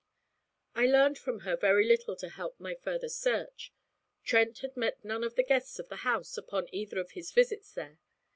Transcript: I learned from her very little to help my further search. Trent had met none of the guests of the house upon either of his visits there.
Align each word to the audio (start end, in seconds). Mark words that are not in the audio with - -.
I 0.73 0.87
learned 0.87 1.19
from 1.19 1.41
her 1.41 1.55
very 1.55 1.85
little 1.85 2.15
to 2.15 2.29
help 2.29 2.59
my 2.59 2.73
further 2.73 3.07
search. 3.07 3.71
Trent 4.23 4.57
had 4.61 4.75
met 4.75 5.05
none 5.05 5.23
of 5.23 5.35
the 5.35 5.43
guests 5.43 5.77
of 5.77 5.89
the 5.89 5.97
house 5.97 6.37
upon 6.39 6.73
either 6.73 6.99
of 6.99 7.11
his 7.11 7.31
visits 7.31 7.71
there. 7.73 7.99